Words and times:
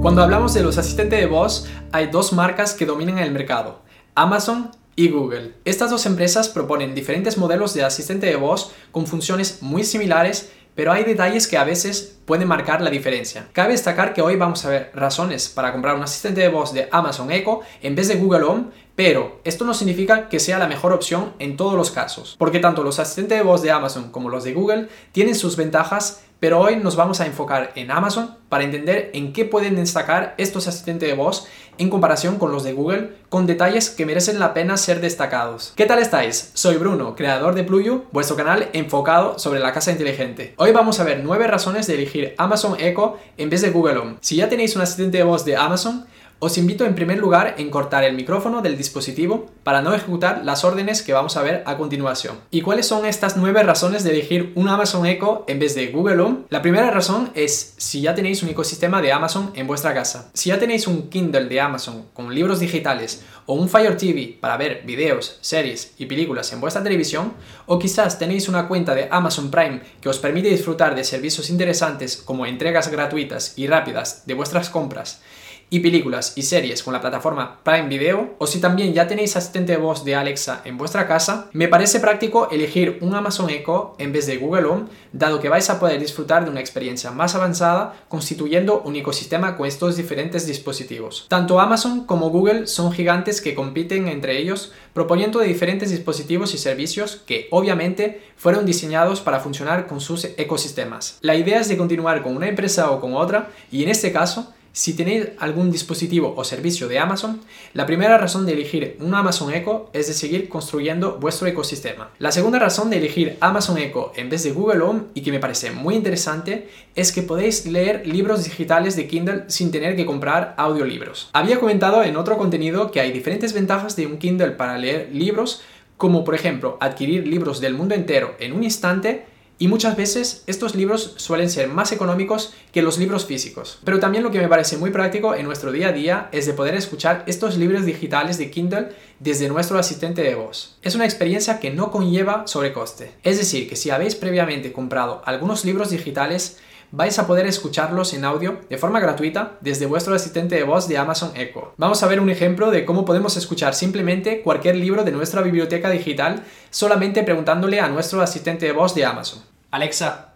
Cuando 0.00 0.22
hablamos 0.22 0.54
de 0.54 0.62
los 0.62 0.78
asistentes 0.78 1.18
de 1.18 1.26
voz, 1.26 1.66
hay 1.90 2.06
dos 2.06 2.32
marcas 2.32 2.72
que 2.72 2.86
dominan 2.86 3.18
el 3.18 3.32
mercado, 3.32 3.82
Amazon 4.14 4.70
y 4.94 5.08
Google. 5.08 5.54
Estas 5.64 5.90
dos 5.90 6.06
empresas 6.06 6.48
proponen 6.48 6.94
diferentes 6.94 7.36
modelos 7.38 7.74
de 7.74 7.82
asistente 7.82 8.26
de 8.26 8.36
voz 8.36 8.70
con 8.92 9.08
funciones 9.08 9.62
muy 9.62 9.82
similares, 9.82 10.52
pero 10.76 10.92
hay 10.92 11.02
detalles 11.02 11.48
que 11.48 11.56
a 11.56 11.64
veces 11.64 12.18
pueden 12.24 12.46
marcar 12.46 12.82
la 12.82 12.90
diferencia. 12.90 13.48
Cabe 13.52 13.72
destacar 13.72 14.14
que 14.14 14.22
hoy 14.22 14.36
vamos 14.36 14.64
a 14.64 14.68
ver 14.68 14.92
razones 14.94 15.48
para 15.48 15.72
comprar 15.72 15.96
un 15.96 16.04
asistente 16.04 16.42
de 16.42 16.50
voz 16.50 16.72
de 16.72 16.88
Amazon 16.92 17.32
Echo 17.32 17.62
en 17.82 17.96
vez 17.96 18.06
de 18.06 18.14
Google 18.14 18.44
Home, 18.44 18.66
pero 18.96 19.40
esto 19.44 19.64
no 19.64 19.74
significa 19.74 20.28
que 20.28 20.40
sea 20.40 20.58
la 20.58 20.66
mejor 20.66 20.92
opción 20.92 21.34
en 21.38 21.56
todos 21.56 21.74
los 21.74 21.90
casos, 21.90 22.34
porque 22.38 22.58
tanto 22.58 22.82
los 22.82 22.98
asistentes 22.98 23.38
de 23.38 23.44
voz 23.44 23.62
de 23.62 23.70
Amazon 23.70 24.10
como 24.10 24.30
los 24.30 24.42
de 24.42 24.54
Google 24.54 24.88
tienen 25.12 25.34
sus 25.34 25.56
ventajas 25.56 26.22
pero 26.38 26.60
hoy 26.60 26.76
nos 26.76 26.96
vamos 26.96 27.20
a 27.20 27.26
enfocar 27.26 27.72
en 27.76 27.90
Amazon 27.90 28.36
para 28.48 28.64
entender 28.64 29.10
en 29.14 29.32
qué 29.32 29.46
pueden 29.46 29.76
destacar 29.76 30.34
estos 30.36 30.68
asistentes 30.68 31.08
de 31.08 31.14
voz 31.14 31.46
en 31.78 31.88
comparación 31.88 32.38
con 32.38 32.52
los 32.52 32.62
de 32.62 32.74
Google, 32.74 33.12
con 33.28 33.46
detalles 33.46 33.90
que 33.90 34.06
merecen 34.06 34.38
la 34.38 34.52
pena 34.52 34.76
ser 34.76 35.00
destacados. 35.00 35.72
¿Qué 35.76 35.86
tal 35.86 35.98
estáis? 35.98 36.50
Soy 36.54 36.76
Bruno, 36.76 37.14
creador 37.16 37.54
de 37.54 37.64
Pluyu, 37.64 38.04
vuestro 38.12 38.36
canal 38.36 38.68
enfocado 38.74 39.38
sobre 39.38 39.60
la 39.60 39.72
casa 39.72 39.92
inteligente. 39.92 40.54
Hoy 40.58 40.72
vamos 40.72 41.00
a 41.00 41.04
ver 41.04 41.22
9 41.24 41.46
razones 41.46 41.86
de 41.86 41.94
elegir 41.94 42.34
Amazon 42.38 42.76
Echo 42.78 43.16
en 43.38 43.50
vez 43.50 43.62
de 43.62 43.70
Google 43.70 43.98
Home. 43.98 44.16
Si 44.20 44.36
ya 44.36 44.48
tenéis 44.48 44.76
un 44.76 44.82
asistente 44.82 45.18
de 45.18 45.24
voz 45.24 45.44
de 45.44 45.56
Amazon, 45.56 46.06
os 46.38 46.58
invito 46.58 46.84
en 46.84 46.94
primer 46.94 47.18
lugar 47.18 47.54
en 47.56 47.70
cortar 47.70 48.04
el 48.04 48.14
micrófono 48.14 48.60
del 48.60 48.76
dispositivo 48.76 49.46
para 49.62 49.80
no 49.80 49.94
ejecutar 49.94 50.44
las 50.44 50.64
órdenes 50.64 51.02
que 51.02 51.14
vamos 51.14 51.36
a 51.38 51.42
ver 51.42 51.62
a 51.64 51.78
continuación. 51.78 52.36
¿Y 52.50 52.60
cuáles 52.60 52.86
son 52.86 53.06
estas 53.06 53.38
nueve 53.38 53.62
razones 53.62 54.04
de 54.04 54.10
elegir 54.10 54.52
un 54.54 54.68
Amazon 54.68 55.06
Echo 55.06 55.44
en 55.48 55.58
vez 55.58 55.74
de 55.74 55.86
Google 55.88 56.20
Home? 56.20 56.38
La 56.50 56.60
primera 56.60 56.90
razón 56.90 57.30
es 57.34 57.74
si 57.78 58.02
ya 58.02 58.14
tenéis 58.14 58.42
un 58.42 58.50
ecosistema 58.50 59.00
de 59.00 59.12
Amazon 59.12 59.50
en 59.54 59.66
vuestra 59.66 59.94
casa. 59.94 60.30
Si 60.34 60.50
ya 60.50 60.58
tenéis 60.58 60.86
un 60.86 61.08
Kindle 61.08 61.46
de 61.46 61.60
Amazon 61.60 62.06
con 62.12 62.34
libros 62.34 62.60
digitales 62.60 63.24
o 63.46 63.54
un 63.54 63.70
Fire 63.70 63.96
TV 63.96 64.36
para 64.38 64.58
ver 64.58 64.82
videos, 64.84 65.38
series 65.40 65.94
y 65.96 66.04
películas 66.04 66.52
en 66.52 66.60
vuestra 66.60 66.82
televisión, 66.82 67.32
o 67.64 67.78
quizás 67.78 68.18
tenéis 68.18 68.48
una 68.48 68.68
cuenta 68.68 68.94
de 68.94 69.08
Amazon 69.10 69.50
Prime 69.50 69.80
que 70.02 70.10
os 70.10 70.18
permite 70.18 70.48
disfrutar 70.48 70.94
de 70.94 71.04
servicios 71.04 71.48
interesantes 71.48 72.18
como 72.18 72.44
entregas 72.44 72.88
gratuitas 72.88 73.54
y 73.56 73.66
rápidas 73.68 74.24
de 74.26 74.34
vuestras 74.34 74.68
compras, 74.68 75.22
y 75.68 75.80
películas 75.80 76.32
y 76.36 76.42
series 76.42 76.82
con 76.82 76.92
la 76.92 77.00
plataforma 77.00 77.60
Prime 77.64 77.88
Video, 77.88 78.34
o 78.38 78.46
si 78.46 78.60
también 78.60 78.94
ya 78.94 79.08
tenéis 79.08 79.36
asistente 79.36 79.72
de 79.72 79.78
voz 79.78 80.04
de 80.04 80.14
Alexa 80.14 80.62
en 80.64 80.78
vuestra 80.78 81.06
casa, 81.08 81.48
me 81.52 81.68
parece 81.68 82.00
práctico 82.00 82.48
elegir 82.50 82.98
un 83.00 83.14
Amazon 83.14 83.50
Echo 83.50 83.94
en 83.98 84.12
vez 84.12 84.26
de 84.26 84.36
Google 84.36 84.66
Home, 84.66 84.84
dado 85.12 85.40
que 85.40 85.48
vais 85.48 85.68
a 85.70 85.80
poder 85.80 86.00
disfrutar 86.00 86.44
de 86.44 86.50
una 86.50 86.60
experiencia 86.60 87.10
más 87.10 87.34
avanzada 87.34 87.94
constituyendo 88.08 88.82
un 88.82 88.96
ecosistema 88.96 89.56
con 89.56 89.66
estos 89.66 89.96
diferentes 89.96 90.46
dispositivos. 90.46 91.26
Tanto 91.28 91.58
Amazon 91.58 92.04
como 92.04 92.30
Google 92.30 92.66
son 92.66 92.92
gigantes 92.92 93.40
que 93.40 93.54
compiten 93.54 94.08
entre 94.08 94.38
ellos, 94.38 94.72
proponiendo 94.92 95.40
diferentes 95.40 95.90
dispositivos 95.90 96.54
y 96.54 96.58
servicios 96.58 97.22
que 97.26 97.48
obviamente 97.50 98.22
fueron 98.36 98.66
diseñados 98.66 99.20
para 99.20 99.40
funcionar 99.40 99.86
con 99.86 100.00
sus 100.00 100.24
ecosistemas. 100.36 101.18
La 101.20 101.34
idea 101.34 101.60
es 101.60 101.68
de 101.68 101.76
continuar 101.76 102.22
con 102.22 102.36
una 102.36 102.48
empresa 102.48 102.90
o 102.90 103.00
con 103.00 103.14
otra, 103.14 103.50
y 103.70 103.82
en 103.82 103.90
este 103.90 104.12
caso, 104.12 104.52
si 104.76 104.92
tenéis 104.92 105.28
algún 105.38 105.70
dispositivo 105.70 106.34
o 106.36 106.44
servicio 106.44 106.86
de 106.86 106.98
Amazon, 106.98 107.40
la 107.72 107.86
primera 107.86 108.18
razón 108.18 108.44
de 108.44 108.52
elegir 108.52 108.98
un 109.00 109.14
Amazon 109.14 109.54
Echo 109.54 109.88
es 109.94 110.06
de 110.06 110.12
seguir 110.12 110.50
construyendo 110.50 111.16
vuestro 111.16 111.48
ecosistema. 111.48 112.10
La 112.18 112.30
segunda 112.30 112.58
razón 112.58 112.90
de 112.90 112.98
elegir 112.98 113.38
Amazon 113.40 113.78
Echo 113.78 114.12
en 114.16 114.28
vez 114.28 114.42
de 114.42 114.52
Google 114.52 114.82
Home 114.82 115.04
y 115.14 115.22
que 115.22 115.32
me 115.32 115.40
parece 115.40 115.70
muy 115.70 115.94
interesante 115.94 116.68
es 116.94 117.10
que 117.10 117.22
podéis 117.22 117.64
leer 117.64 118.06
libros 118.06 118.44
digitales 118.44 118.96
de 118.96 119.08
Kindle 119.08 119.44
sin 119.46 119.70
tener 119.70 119.96
que 119.96 120.04
comprar 120.04 120.54
audiolibros. 120.58 121.30
Había 121.32 121.58
comentado 121.58 122.02
en 122.02 122.18
otro 122.18 122.36
contenido 122.36 122.90
que 122.90 123.00
hay 123.00 123.12
diferentes 123.12 123.54
ventajas 123.54 123.96
de 123.96 124.06
un 124.06 124.18
Kindle 124.18 124.50
para 124.50 124.76
leer 124.76 125.08
libros, 125.10 125.62
como 125.96 126.22
por 126.22 126.34
ejemplo 126.34 126.76
adquirir 126.80 127.26
libros 127.26 127.62
del 127.62 127.72
mundo 127.72 127.94
entero 127.94 128.36
en 128.40 128.52
un 128.52 128.62
instante 128.62 129.24
y 129.58 129.68
muchas 129.68 129.96
veces 129.96 130.42
estos 130.46 130.74
libros 130.74 131.14
suelen 131.16 131.48
ser 131.48 131.68
más 131.68 131.92
económicos 131.92 132.52
que 132.72 132.82
los 132.82 132.98
libros 132.98 133.24
físicos. 133.24 133.78
Pero 133.84 134.00
también 134.00 134.22
lo 134.22 134.30
que 134.30 134.40
me 134.40 134.48
parece 134.48 134.76
muy 134.76 134.90
práctico 134.90 135.34
en 135.34 135.46
nuestro 135.46 135.72
día 135.72 135.88
a 135.88 135.92
día 135.92 136.28
es 136.32 136.46
de 136.46 136.52
poder 136.52 136.74
escuchar 136.74 137.24
estos 137.26 137.56
libros 137.56 137.86
digitales 137.86 138.36
de 138.36 138.50
Kindle 138.50 138.88
desde 139.18 139.48
nuestro 139.48 139.78
asistente 139.78 140.22
de 140.22 140.34
voz. 140.34 140.76
Es 140.82 140.94
una 140.94 141.06
experiencia 141.06 141.58
que 141.58 141.70
no 141.70 141.90
conlleva 141.90 142.46
sobrecoste. 142.46 143.12
Es 143.22 143.38
decir, 143.38 143.68
que 143.68 143.76
si 143.76 143.90
habéis 143.90 144.14
previamente 144.14 144.72
comprado 144.72 145.22
algunos 145.24 145.64
libros 145.64 145.90
digitales, 145.90 146.58
vais 146.90 147.18
a 147.18 147.26
poder 147.26 147.46
escucharlos 147.46 148.14
en 148.14 148.24
audio 148.24 148.60
de 148.68 148.78
forma 148.78 149.00
gratuita 149.00 149.58
desde 149.60 149.86
vuestro 149.86 150.14
asistente 150.14 150.54
de 150.54 150.62
voz 150.62 150.88
de 150.88 150.98
Amazon 150.98 151.32
Echo. 151.36 151.72
Vamos 151.76 152.02
a 152.02 152.06
ver 152.06 152.20
un 152.20 152.30
ejemplo 152.30 152.70
de 152.70 152.84
cómo 152.84 153.04
podemos 153.04 153.36
escuchar 153.36 153.74
simplemente 153.74 154.42
cualquier 154.42 154.76
libro 154.76 155.04
de 155.04 155.12
nuestra 155.12 155.42
biblioteca 155.42 155.90
digital 155.90 156.44
solamente 156.70 157.22
preguntándole 157.22 157.80
a 157.80 157.88
nuestro 157.88 158.20
asistente 158.20 158.66
de 158.66 158.72
voz 158.72 158.94
de 158.94 159.04
Amazon. 159.04 159.42
Alexa, 159.70 160.34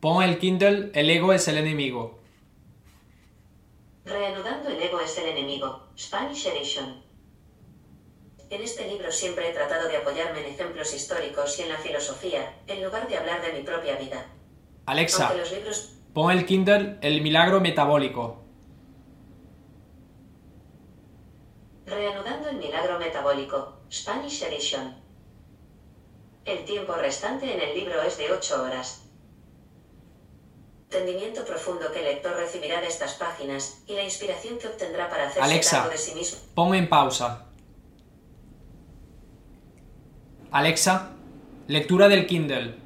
pon 0.00 0.22
el 0.22 0.38
Kindle 0.38 0.90
El 0.94 1.10
ego 1.10 1.32
es 1.32 1.48
el 1.48 1.58
enemigo. 1.58 2.18
Reanudando 4.04 4.68
el 4.68 4.80
ego 4.80 5.00
es 5.00 5.16
el 5.18 5.26
enemigo. 5.26 5.88
Spanish 5.98 6.46
Edition. 6.46 7.02
En 8.48 8.62
este 8.62 8.86
libro 8.86 9.10
siempre 9.10 9.50
he 9.50 9.52
tratado 9.52 9.88
de 9.88 9.96
apoyarme 9.96 10.40
en 10.40 10.54
ejemplos 10.54 10.94
históricos 10.94 11.58
y 11.58 11.62
en 11.62 11.70
la 11.70 11.78
filosofía, 11.78 12.60
en 12.68 12.84
lugar 12.84 13.08
de 13.08 13.16
hablar 13.16 13.42
de 13.42 13.52
mi 13.52 13.64
propia 13.64 13.96
vida. 13.96 14.24
Alexa, 14.86 15.34
pon 16.14 16.30
el 16.30 16.46
Kindle 16.46 16.98
El 17.00 17.20
milagro 17.20 17.60
metabólico. 17.60 18.44
Reanudando 21.84 22.50
el 22.50 22.58
milagro 22.58 22.98
metabólico, 23.00 23.80
Spanish 23.90 24.42
Edition. 24.44 24.94
El 26.44 26.64
tiempo 26.64 26.94
restante 26.94 27.52
en 27.52 27.60
el 27.60 27.76
libro 27.76 28.00
es 28.02 28.16
de 28.16 28.30
8 28.30 28.62
horas. 28.62 29.02
Entendimiento 30.84 31.44
profundo 31.44 31.90
que 31.92 31.98
el 31.98 32.04
lector 32.04 32.36
recibirá 32.36 32.80
de 32.80 32.86
estas 32.86 33.14
páginas 33.14 33.82
y 33.88 33.94
la 33.94 34.04
inspiración 34.04 34.56
que 34.58 34.68
obtendrá 34.68 35.10
para 35.10 35.24
hacerse 35.24 35.42
Alexa, 35.42 35.76
cargo 35.78 35.90
de 35.90 35.98
sí 35.98 36.14
mismo. 36.14 36.38
Pon 36.54 36.76
en 36.76 36.88
pausa. 36.88 37.46
Alexa, 40.52 41.10
lectura 41.66 42.08
del 42.08 42.26
Kindle. 42.26 42.85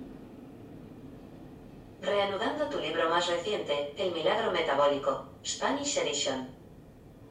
Reanudando 2.03 2.65
tu 2.71 2.81
libro 2.81 3.11
más 3.11 3.29
reciente, 3.29 3.93
El 3.99 4.13
Milagro 4.13 4.53
Metabólico, 4.53 5.35
Spanish 5.45 5.99
Edition. 5.99 6.49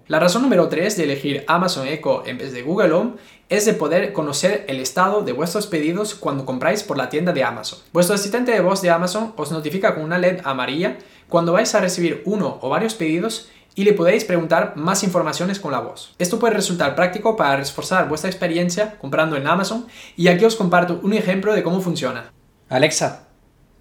La 0.06 0.20
razón 0.20 0.44
número 0.44 0.70
3 0.70 0.96
de 0.96 1.04
elegir 1.06 1.44
Amazon 1.48 1.88
Echo 1.88 2.24
en 2.28 2.38
vez 2.38 2.54
de 2.54 2.62
Google 2.62 2.94
Home 2.94 3.14
es 3.50 3.66
de 3.66 3.74
poder 3.74 4.14
conocer 4.14 4.66
el 4.68 4.80
estado 4.80 5.22
de 5.24 5.32
vuestros 5.32 5.66
pedidos 5.66 6.14
cuando 6.14 6.46
compráis 6.46 6.84
por 6.84 6.98
la 6.98 7.10
tienda 7.10 7.32
de 7.32 7.44
Amazon. 7.44 7.80
Vuestro 7.94 8.14
asistente 8.14 8.52
de 8.52 8.62
voz 8.62 8.84
de 8.84 8.92
Amazon 8.92 9.34
os 9.38 9.52
notifica 9.52 9.96
con 9.96 10.04
una 10.04 10.20
LED 10.20 10.42
amarilla 10.44 11.00
cuando 11.28 11.54
vais 11.54 11.74
a 11.74 11.82
recibir 11.82 12.22
uno 12.26 12.60
o 12.62 12.70
varios 12.70 12.94
pedidos 12.94 13.50
y 13.74 13.86
le 13.86 13.94
podéis 13.94 14.24
preguntar 14.24 14.74
más 14.76 15.04
informaciones 15.04 15.60
con 15.60 15.72
la 15.72 15.80
voz. 15.80 16.14
Esto 16.20 16.38
puede 16.38 16.54
resultar 16.54 16.96
práctico 16.96 17.36
para 17.36 17.58
reforzar 17.58 18.08
vuestra 18.08 18.30
experiencia 18.30 19.00
comprando 19.00 19.36
en 19.36 19.48
Amazon 19.48 19.88
y 20.16 20.28
aquí 20.28 20.46
os 20.46 20.56
comparto 20.56 21.00
un 21.02 21.14
ejemplo 21.14 21.56
de 21.56 21.64
cómo 21.64 21.82
funciona. 21.82 22.32
Alexa, 22.68 23.29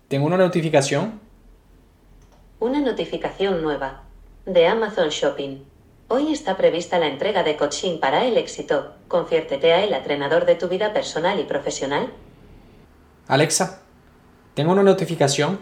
tengo 0.08 0.26
una 0.26 0.38
notificación. 0.38 1.20
Una 2.60 2.80
notificación 2.80 3.62
nueva. 3.62 4.04
De 4.46 4.66
Amazon 4.66 5.10
Shopping. 5.10 5.58
Hoy 6.08 6.32
está 6.32 6.56
prevista 6.56 6.98
la 6.98 7.08
entrega 7.08 7.42
de 7.42 7.56
coaching 7.58 7.98
para 8.00 8.24
el 8.24 8.38
éxito. 8.38 8.94
Confiértete 9.06 9.74
a 9.74 9.84
el 9.84 9.92
entrenador 9.92 10.46
de 10.46 10.54
tu 10.54 10.68
vida 10.68 10.94
personal 10.94 11.38
y 11.38 11.44
profesional. 11.44 12.10
Alexa, 13.26 13.82
tengo 14.54 14.72
una 14.72 14.82
notificación. 14.82 15.60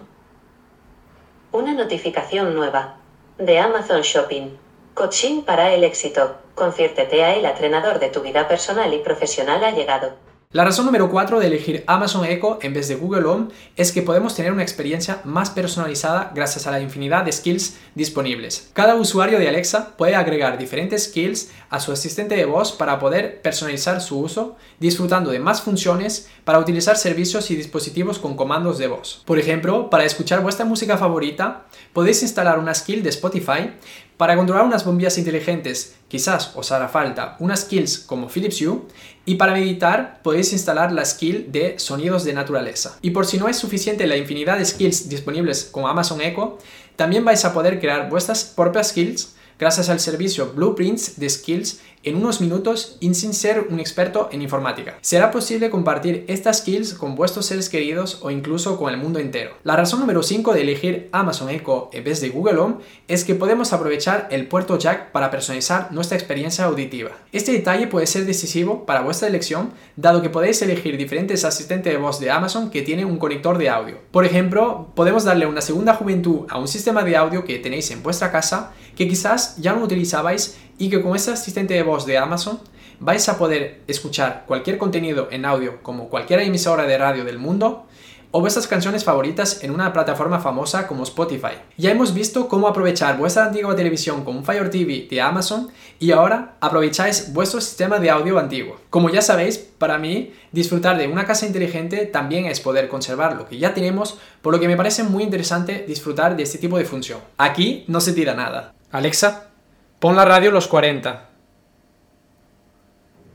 Una 1.50 1.74
notificación 1.74 2.54
nueva. 2.54 2.98
De 3.38 3.58
Amazon 3.58 4.02
Shopping. 4.02 4.56
Coaching 4.94 5.42
para 5.42 5.74
el 5.74 5.82
éxito. 5.82 6.36
Confiértete 6.54 7.24
a 7.24 7.34
el 7.34 7.44
entrenador 7.44 7.98
de 7.98 8.10
tu 8.10 8.20
vida 8.20 8.46
personal 8.46 8.94
y 8.94 8.98
profesional 8.98 9.64
ha 9.64 9.72
llegado. 9.72 10.12
La 10.52 10.64
razón 10.64 10.86
número 10.86 11.10
4 11.10 11.40
de 11.40 11.48
elegir 11.48 11.82
Amazon 11.88 12.24
Echo 12.24 12.60
en 12.62 12.72
vez 12.72 12.86
de 12.86 12.94
Google 12.94 13.24
Home 13.24 13.48
es 13.74 13.90
que 13.90 14.02
podemos 14.02 14.36
tener 14.36 14.52
una 14.52 14.62
experiencia 14.62 15.20
más 15.24 15.50
personalizada 15.50 16.30
gracias 16.36 16.68
a 16.68 16.70
la 16.70 16.80
infinidad 16.80 17.24
de 17.24 17.32
skills 17.32 17.76
disponibles. 17.96 18.70
Cada 18.72 18.94
usuario 18.94 19.40
de 19.40 19.48
Alexa 19.48 19.96
puede 19.96 20.14
agregar 20.14 20.56
diferentes 20.56 21.06
skills 21.06 21.50
a 21.68 21.80
su 21.80 21.90
asistente 21.90 22.36
de 22.36 22.44
voz 22.44 22.70
para 22.70 23.00
poder 23.00 23.42
personalizar 23.42 24.00
su 24.00 24.20
uso, 24.20 24.56
disfrutando 24.78 25.32
de 25.32 25.40
más 25.40 25.62
funciones 25.62 26.30
para 26.44 26.60
utilizar 26.60 26.96
servicios 26.96 27.50
y 27.50 27.56
dispositivos 27.56 28.20
con 28.20 28.36
comandos 28.36 28.78
de 28.78 28.86
voz. 28.86 29.24
Por 29.26 29.40
ejemplo, 29.40 29.90
para 29.90 30.04
escuchar 30.04 30.42
vuestra 30.42 30.64
música 30.64 30.96
favorita, 30.96 31.66
podéis 31.92 32.22
instalar 32.22 32.60
una 32.60 32.72
skill 32.72 33.02
de 33.02 33.10
Spotify 33.10 33.72
Para 34.16 34.34
controlar 34.34 34.64
unas 34.64 34.84
bombillas 34.84 35.18
inteligentes, 35.18 35.96
quizás 36.08 36.52
os 36.54 36.72
hará 36.72 36.88
falta 36.88 37.36
unas 37.38 37.60
skills 37.60 37.98
como 37.98 38.30
Philips 38.30 38.62
Hue 38.62 38.80
y 39.26 39.34
para 39.34 39.52
meditar 39.52 40.22
podéis 40.22 40.54
instalar 40.54 40.90
la 40.90 41.04
skill 41.04 41.52
de 41.52 41.78
sonidos 41.78 42.24
de 42.24 42.32
naturaleza. 42.32 42.96
Y 43.02 43.10
por 43.10 43.26
si 43.26 43.36
no 43.36 43.46
es 43.46 43.58
suficiente 43.58 44.06
la 44.06 44.16
infinidad 44.16 44.56
de 44.56 44.64
skills 44.64 45.10
disponibles 45.10 45.64
con 45.64 45.84
Amazon 45.84 46.22
Echo, 46.22 46.56
también 46.96 47.26
vais 47.26 47.44
a 47.44 47.52
poder 47.52 47.78
crear 47.78 48.08
vuestras 48.08 48.44
propias 48.44 48.88
skills 48.88 49.34
gracias 49.58 49.90
al 49.90 50.00
servicio 50.00 50.52
Blueprints 50.54 51.20
de 51.20 51.28
Skills 51.28 51.80
en 52.06 52.16
unos 52.16 52.40
minutos 52.40 52.96
y 53.00 53.12
sin 53.14 53.34
ser 53.34 53.66
un 53.68 53.80
experto 53.80 54.30
en 54.32 54.40
informática. 54.40 54.96
Será 55.02 55.30
posible 55.30 55.68
compartir 55.68 56.24
estas 56.28 56.58
skills 56.58 56.94
con 56.94 57.16
vuestros 57.16 57.46
seres 57.46 57.68
queridos 57.68 58.20
o 58.22 58.30
incluso 58.30 58.78
con 58.78 58.92
el 58.92 58.98
mundo 58.98 59.18
entero. 59.18 59.50
La 59.64 59.76
razón 59.76 60.00
número 60.00 60.22
5 60.22 60.54
de 60.54 60.62
elegir 60.62 61.08
Amazon 61.12 61.50
Echo 61.50 61.90
en 61.92 62.04
vez 62.04 62.20
de 62.20 62.30
Google 62.30 62.58
Home 62.58 62.76
es 63.08 63.24
que 63.24 63.34
podemos 63.34 63.72
aprovechar 63.72 64.28
el 64.30 64.46
puerto 64.46 64.78
jack 64.78 65.10
para 65.10 65.30
personalizar 65.30 65.92
nuestra 65.92 66.16
experiencia 66.16 66.64
auditiva. 66.64 67.10
Este 67.32 67.52
detalle 67.52 67.88
puede 67.88 68.06
ser 68.06 68.24
decisivo 68.24 68.86
para 68.86 69.02
vuestra 69.02 69.28
elección, 69.28 69.72
dado 69.96 70.22
que 70.22 70.30
podéis 70.30 70.62
elegir 70.62 70.96
diferentes 70.96 71.44
asistentes 71.44 71.92
de 71.92 71.98
voz 71.98 72.20
de 72.20 72.30
Amazon 72.30 72.70
que 72.70 72.82
tienen 72.82 73.06
un 73.06 73.18
conector 73.18 73.58
de 73.58 73.68
audio. 73.68 73.98
Por 74.12 74.24
ejemplo, 74.24 74.92
podemos 74.94 75.24
darle 75.24 75.46
una 75.46 75.60
segunda 75.60 75.94
juventud 75.94 76.46
a 76.48 76.58
un 76.58 76.68
sistema 76.68 77.02
de 77.02 77.16
audio 77.16 77.44
que 77.44 77.58
tenéis 77.58 77.90
en 77.90 78.02
vuestra 78.02 78.30
casa 78.30 78.72
que 78.96 79.06
quizás 79.06 79.56
ya 79.58 79.74
no 79.74 79.84
utilizabais 79.84 80.58
y 80.78 80.90
que 80.90 81.02
con 81.02 81.14
este 81.14 81.30
asistente 81.30 81.74
de 81.74 81.82
voz 81.82 82.06
de 82.06 82.18
Amazon 82.18 82.58
vais 82.98 83.28
a 83.28 83.38
poder 83.38 83.82
escuchar 83.86 84.44
cualquier 84.46 84.78
contenido 84.78 85.28
en 85.30 85.44
audio 85.44 85.82
como 85.82 86.08
cualquier 86.08 86.40
emisora 86.40 86.84
de 86.84 86.98
radio 86.98 87.24
del 87.24 87.38
mundo 87.38 87.86
o 88.30 88.40
vuestras 88.40 88.66
canciones 88.66 89.04
favoritas 89.04 89.62
en 89.62 89.70
una 89.70 89.92
plataforma 89.92 90.40
famosa 90.40 90.86
como 90.86 91.04
Spotify. 91.04 91.54
Ya 91.78 91.90
hemos 91.90 92.12
visto 92.12 92.48
cómo 92.48 92.68
aprovechar 92.68 93.16
vuestra 93.16 93.46
antigua 93.46 93.74
televisión 93.74 94.24
con 94.24 94.44
Fire 94.44 94.68
TV 94.68 95.06
de 95.08 95.20
Amazon 95.20 95.68
y 95.98 96.10
ahora 96.10 96.56
aprovecháis 96.60 97.32
vuestro 97.32 97.60
sistema 97.60 97.98
de 97.98 98.10
audio 98.10 98.38
antiguo. 98.38 98.76
Como 98.90 99.08
ya 99.08 99.22
sabéis, 99.22 99.56
para 99.56 99.96
mí 99.96 100.34
disfrutar 100.52 100.98
de 100.98 101.08
una 101.08 101.24
casa 101.24 101.46
inteligente 101.46 102.04
también 102.04 102.44
es 102.46 102.60
poder 102.60 102.88
conservar 102.88 103.36
lo 103.36 103.48
que 103.48 103.58
ya 103.58 103.72
tenemos, 103.72 104.18
por 104.42 104.52
lo 104.52 104.60
que 104.60 104.68
me 104.68 104.76
parece 104.76 105.02
muy 105.02 105.22
interesante 105.22 105.84
disfrutar 105.86 106.36
de 106.36 106.42
este 106.42 106.58
tipo 106.58 106.76
de 106.76 106.84
función. 106.84 107.20
Aquí 107.38 107.84
no 107.88 108.00
se 108.00 108.12
tira 108.12 108.34
nada. 108.34 108.74
Alexa, 108.96 109.50
Pon 109.98 110.16
la 110.16 110.24
radio 110.24 110.50
los 110.50 110.68
40. 110.68 111.28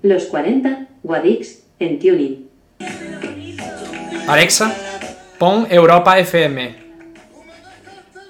Los 0.02 0.26
40, 0.26 0.88
Guadix, 1.04 1.62
en 1.78 2.00
tuning. 2.00 2.50
Alexa, 4.28 4.74
pon 5.38 5.68
Europa 5.70 6.18
FM. 6.18 6.76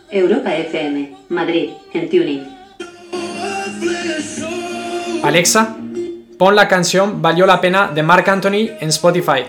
Europa 0.10 0.58
FM, 0.58 1.16
Madrid, 1.30 1.70
en 1.94 2.10
tuning. 2.10 2.44
Alexa, 5.24 5.78
pon 6.38 6.54
la 6.54 6.68
canción 6.68 7.22
Valió 7.22 7.46
la 7.46 7.62
pena 7.62 7.92
de 7.96 8.04
Mark 8.04 8.30
Anthony 8.30 8.72
en 8.82 8.90
Spotify. 8.90 9.46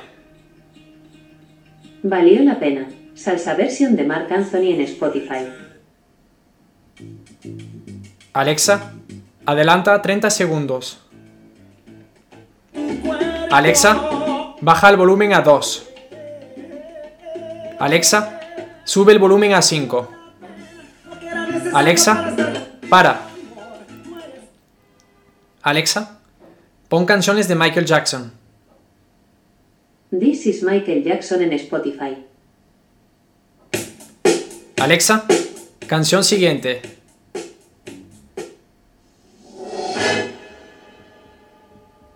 Valió 2.04 2.44
la 2.44 2.60
pena. 2.60 2.86
Salsa 3.14 3.54
versión 3.54 3.96
de 3.96 4.04
Mark 4.04 4.32
Anthony 4.32 4.70
en 4.70 4.82
Spotify. 4.82 5.46
Alexa, 8.34 8.92
adelanta 9.44 10.00
30 10.00 10.30
segundos. 10.30 10.98
Alexa, 13.50 14.56
baja 14.62 14.88
el 14.88 14.96
volumen 14.96 15.34
a 15.34 15.42
2. 15.42 15.88
Alexa, 17.78 18.40
sube 18.84 19.12
el 19.12 19.18
volumen 19.18 19.52
a 19.52 19.60
5. 19.60 20.08
Alexa, 21.74 22.34
para. 22.88 23.20
Alexa, 25.60 26.18
pon 26.88 27.04
canciones 27.04 27.48
de 27.48 27.54
Michael 27.54 27.84
Jackson. 27.84 28.32
This 30.10 30.46
is 30.46 30.62
Michael 30.62 31.04
Jackson 31.04 31.42
en 31.42 31.52
Spotify. 31.52 32.24
Alexa, 34.78 35.26
canción 35.86 36.24
siguiente. 36.24 37.01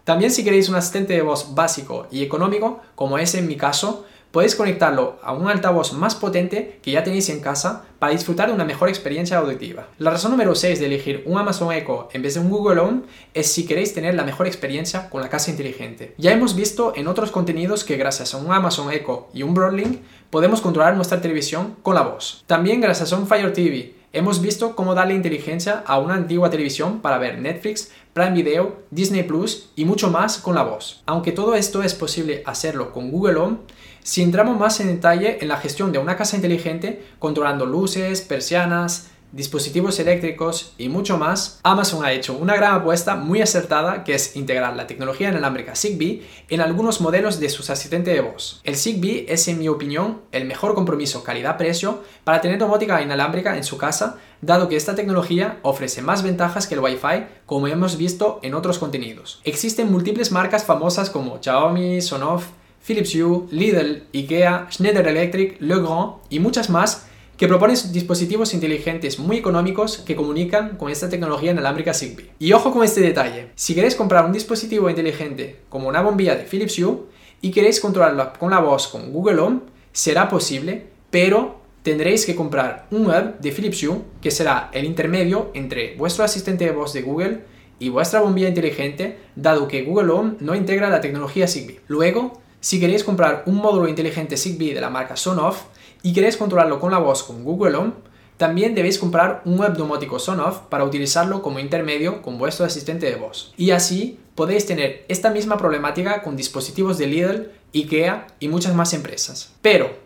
También 0.06 0.30
si 0.30 0.44
queréis 0.44 0.68
un 0.68 0.76
asistente 0.76 1.14
de 1.14 1.22
voz 1.22 1.56
básico 1.56 2.06
y 2.12 2.22
económico, 2.22 2.78
como 2.94 3.18
es 3.18 3.34
en 3.34 3.48
mi 3.48 3.56
caso, 3.56 4.06
podéis 4.30 4.54
conectarlo 4.54 5.18
a 5.20 5.32
un 5.32 5.48
altavoz 5.48 5.94
más 5.94 6.14
potente 6.14 6.78
que 6.80 6.92
ya 6.92 7.02
tenéis 7.02 7.28
en 7.28 7.40
casa 7.40 7.86
para 7.98 8.12
disfrutar 8.12 8.46
de 8.46 8.54
una 8.54 8.64
mejor 8.64 8.88
experiencia 8.88 9.38
auditiva. 9.38 9.88
La 9.98 10.12
razón 10.12 10.30
número 10.30 10.54
6 10.54 10.78
de 10.78 10.86
elegir 10.86 11.24
un 11.26 11.38
Amazon 11.38 11.72
Echo 11.72 12.08
en 12.12 12.22
vez 12.22 12.34
de 12.34 12.40
un 12.40 12.50
Google 12.50 12.78
Home 12.78 13.00
es 13.34 13.50
si 13.50 13.66
queréis 13.66 13.94
tener 13.94 14.14
la 14.14 14.22
mejor 14.22 14.46
experiencia 14.46 15.10
con 15.10 15.22
la 15.22 15.28
casa 15.28 15.50
inteligente. 15.50 16.14
Ya 16.18 16.30
hemos 16.30 16.54
visto 16.54 16.92
en 16.94 17.08
otros 17.08 17.32
contenidos 17.32 17.82
que 17.82 17.96
gracias 17.96 18.32
a 18.32 18.36
un 18.36 18.52
Amazon 18.52 18.92
Echo 18.92 19.26
y 19.34 19.42
un 19.42 19.54
Broadlink 19.54 20.02
podemos 20.30 20.60
controlar 20.60 20.94
nuestra 20.94 21.20
televisión 21.20 21.74
con 21.82 21.96
la 21.96 22.02
voz. 22.02 22.44
También 22.46 22.80
gracias 22.80 23.12
a 23.12 23.16
un 23.16 23.26
Fire 23.26 23.52
TV 23.52 23.95
hemos 24.16 24.40
visto 24.40 24.74
cómo 24.74 24.94
darle 24.94 25.14
inteligencia 25.14 25.84
a 25.86 25.98
una 25.98 26.14
antigua 26.14 26.48
televisión 26.48 27.00
para 27.00 27.18
ver 27.18 27.38
Netflix, 27.38 27.90
Prime 28.14 28.32
Video, 28.32 28.76
Disney 28.90 29.24
Plus 29.24 29.70
y 29.76 29.84
mucho 29.84 30.10
más 30.10 30.38
con 30.38 30.54
la 30.54 30.62
voz. 30.62 31.02
Aunque 31.04 31.32
todo 31.32 31.54
esto 31.54 31.82
es 31.82 31.94
posible 31.94 32.42
hacerlo 32.46 32.92
con 32.92 33.10
Google 33.10 33.36
Home, 33.36 33.58
si 34.02 34.22
entramos 34.22 34.58
más 34.58 34.80
en 34.80 34.86
detalle 34.86 35.38
en 35.42 35.48
la 35.48 35.58
gestión 35.58 35.92
de 35.92 35.98
una 35.98 36.16
casa 36.16 36.36
inteligente, 36.36 37.04
controlando 37.18 37.66
luces, 37.66 38.22
persianas, 38.22 39.10
dispositivos 39.36 40.00
eléctricos 40.00 40.72
y 40.78 40.88
mucho 40.88 41.18
más, 41.18 41.60
Amazon 41.62 42.04
ha 42.04 42.12
hecho 42.12 42.32
una 42.32 42.56
gran 42.56 42.74
apuesta 42.74 43.16
muy 43.16 43.42
acertada 43.42 44.02
que 44.02 44.14
es 44.14 44.34
integrar 44.34 44.74
la 44.74 44.86
tecnología 44.86 45.28
inalámbrica 45.28 45.76
Zigbee 45.76 46.26
en 46.48 46.62
algunos 46.62 47.02
modelos 47.02 47.38
de 47.38 47.50
sus 47.50 47.68
asistentes 47.68 48.14
de 48.14 48.22
voz. 48.22 48.60
El 48.64 48.76
Zigbee 48.76 49.26
es 49.28 49.46
en 49.48 49.58
mi 49.58 49.68
opinión 49.68 50.22
el 50.32 50.46
mejor 50.46 50.74
compromiso 50.74 51.22
calidad-precio 51.22 52.02
para 52.24 52.40
tener 52.40 52.58
domótica 52.58 53.02
inalámbrica 53.02 53.58
en 53.58 53.64
su 53.64 53.76
casa, 53.76 54.16
dado 54.40 54.70
que 54.70 54.76
esta 54.76 54.94
tecnología 54.94 55.58
ofrece 55.60 56.00
más 56.00 56.22
ventajas 56.22 56.66
que 56.66 56.74
el 56.74 56.80
Wi-Fi 56.80 57.26
como 57.44 57.68
hemos 57.68 57.98
visto 57.98 58.40
en 58.42 58.54
otros 58.54 58.78
contenidos. 58.78 59.42
Existen 59.44 59.92
múltiples 59.92 60.32
marcas 60.32 60.64
famosas 60.64 61.10
como 61.10 61.42
Xiaomi, 61.42 62.00
Sonoff, 62.00 62.46
Philips 62.86 63.14
Hue, 63.14 63.48
Lidl, 63.50 64.04
IKEA, 64.14 64.68
Schneider 64.70 65.06
Electric, 65.06 65.60
Legrand 65.60 66.14
y 66.30 66.38
muchas 66.38 66.70
más 66.70 67.06
que 67.36 67.48
proponen 67.48 67.76
dispositivos 67.92 68.54
inteligentes 68.54 69.18
muy 69.18 69.36
económicos 69.36 69.98
que 69.98 70.16
comunican 70.16 70.76
con 70.76 70.90
esta 70.90 71.08
tecnología 71.08 71.52
inalámbrica 71.52 71.92
Zigbee. 71.92 72.30
Y 72.38 72.52
ojo 72.52 72.72
con 72.72 72.82
este 72.82 73.00
detalle, 73.00 73.50
si 73.54 73.74
queréis 73.74 73.94
comprar 73.94 74.24
un 74.24 74.32
dispositivo 74.32 74.88
inteligente 74.88 75.60
como 75.68 75.88
una 75.88 76.00
bombilla 76.00 76.34
de 76.34 76.44
Philips 76.44 76.78
Hue 76.78 77.02
y 77.42 77.50
queréis 77.50 77.80
controlarlo 77.80 78.32
con 78.38 78.50
la 78.50 78.60
voz 78.60 78.88
con 78.88 79.12
Google 79.12 79.40
Home, 79.40 79.60
será 79.92 80.28
posible, 80.28 80.86
pero 81.10 81.60
tendréis 81.82 82.24
que 82.24 82.34
comprar 82.34 82.86
un 82.90 83.06
web 83.06 83.38
de 83.38 83.52
Philips 83.52 83.82
Hue 83.82 84.00
que 84.22 84.30
será 84.30 84.70
el 84.72 84.86
intermedio 84.86 85.50
entre 85.54 85.94
vuestro 85.96 86.24
asistente 86.24 86.64
de 86.64 86.72
voz 86.72 86.92
de 86.94 87.02
Google 87.02 87.40
y 87.78 87.90
vuestra 87.90 88.20
bombilla 88.20 88.48
inteligente, 88.48 89.18
dado 89.36 89.68
que 89.68 89.82
Google 89.82 90.10
Home 90.12 90.36
no 90.40 90.54
integra 90.54 90.88
la 90.88 91.02
tecnología 91.02 91.46
Zigbee. 91.46 91.80
Luego, 91.88 92.40
si 92.60 92.80
queréis 92.80 93.04
comprar 93.04 93.42
un 93.46 93.56
módulo 93.56 93.86
inteligente 93.86 94.38
Zigbee 94.38 94.74
de 94.74 94.80
la 94.80 94.88
marca 94.88 95.16
Sonoff, 95.16 95.64
y 96.06 96.12
queréis 96.12 96.36
controlarlo 96.36 96.78
con 96.78 96.92
la 96.92 96.98
voz 96.98 97.24
con 97.24 97.42
Google 97.42 97.74
Home, 97.74 97.92
también 98.36 98.76
debéis 98.76 98.96
comprar 98.96 99.42
un 99.44 99.58
web 99.58 99.72
domótico 99.72 100.20
Sonoff 100.20 100.58
para 100.68 100.84
utilizarlo 100.84 101.42
como 101.42 101.58
intermedio 101.58 102.22
con 102.22 102.38
vuestro 102.38 102.64
asistente 102.64 103.06
de 103.06 103.16
voz. 103.16 103.52
Y 103.56 103.72
así 103.72 104.20
podéis 104.36 104.66
tener 104.66 105.04
esta 105.08 105.30
misma 105.30 105.58
problemática 105.58 106.22
con 106.22 106.36
dispositivos 106.36 106.96
de 106.96 107.08
Lidl, 107.08 107.50
IKEA 107.74 108.28
y 108.38 108.46
muchas 108.46 108.72
más 108.76 108.94
empresas. 108.94 109.52
Pero, 109.62 109.96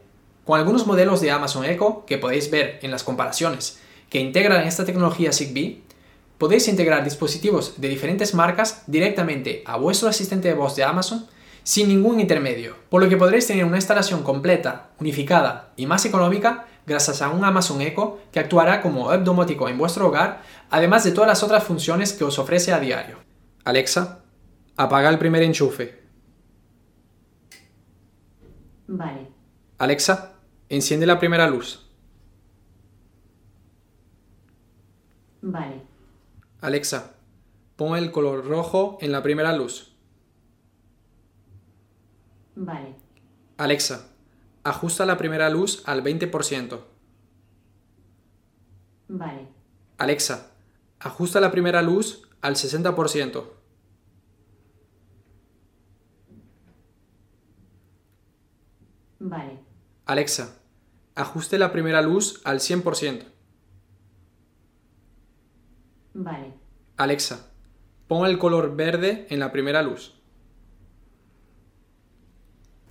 con 0.47 0.59
algunos 0.59 0.87
modelos 0.87 1.21
de 1.21 1.33
Amazon 1.33 1.67
Echo 1.67 2.07
que 2.07 2.17
podéis 2.17 2.51
ver 2.51 2.79
en 2.81 2.93
las 2.93 3.05
comparaciones 3.05 3.79
que 4.09 4.21
integran 4.21 4.67
esta 4.67 4.87
tecnología 4.87 5.35
Zigbee, 5.35 5.83
podéis 6.39 6.67
integrar 6.69 7.05
dispositivos 7.05 7.75
de 7.77 7.91
diferentes 7.91 8.33
marcas 8.33 8.85
directamente 8.87 9.63
a 9.67 9.77
vuestro 9.77 10.09
asistente 10.09 10.49
de 10.49 10.55
voz 10.55 10.77
de 10.77 10.85
Amazon 10.85 11.27
sin 11.63 11.89
ningún 11.89 12.21
intermedio, 12.21 12.77
por 12.89 13.03
lo 13.03 13.09
que 13.09 13.17
podréis 13.17 13.47
tener 13.47 13.65
una 13.65 13.77
instalación 13.77 14.23
completa, 14.23 14.91
unificada 14.99 15.73
y 15.77 15.87
más 15.87 16.05
económica 16.05 16.67
gracias 16.87 17.23
a 17.23 17.31
un 17.31 17.45
Amazon 17.45 17.81
Echo 17.81 18.19
que 18.33 18.41
actuará 18.41 18.83
como 18.83 19.09
web 19.09 19.23
domótico 19.23 19.69
en 19.69 19.79
vuestro 19.79 20.09
hogar, 20.09 20.43
además 20.71 21.05
de 21.05 21.13
todas 21.13 21.29
las 21.29 21.43
otras 21.43 21.63
funciones 21.65 22.13
que 22.13 22.25
os 22.25 22.39
ofrece 22.39 22.73
a 22.73 22.81
diario. 22.81 23.19
Alexa, 23.65 24.21
apaga 24.77 25.09
el 25.09 25.19
primer 25.19 25.43
enchufe. 25.43 26.01
Vale. 28.89 29.29
Alexa, 29.79 30.33
enciende 30.69 31.07
la 31.07 31.19
primera 31.19 31.47
luz. 31.47 31.87
Vale. 35.43 35.83
Alexa, 36.61 37.15
pon 37.77 37.97
el 37.97 38.11
color 38.11 38.45
rojo 38.47 38.99
en 39.01 39.13
la 39.13 39.23
primera 39.23 39.57
luz. 39.57 39.90
Vale. 42.55 42.95
Alexa, 43.57 44.09
ajusta 44.65 45.07
la 45.07 45.17
primera 45.17 45.51
luz 45.51 45.83
al 45.87 46.03
20%. 46.03 46.81
Vale. 49.09 49.49
Alexa, 49.99 50.51
Ajusta 51.03 51.41
la 51.41 51.51
primera 51.51 51.81
luz 51.81 52.29
al 52.43 52.57
60%. 52.57 53.45
Vale. 59.19 59.59
Alexa, 60.05 60.59
ajuste 61.15 61.59
la 61.59 61.73
primera 61.73 62.03
luz 62.03 62.43
al 62.45 62.61
100%. 62.61 63.25
Vale. 66.13 66.53
Alexa, 66.99 67.51
ponga 68.07 68.29
el 68.29 68.39
color 68.39 68.77
verde 68.77 69.27
en 69.31 69.41
la 69.41 69.53
primera 69.53 69.83
luz. 69.83 70.20